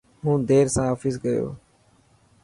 [0.23, 1.45] هون دير سان آفيس گيو.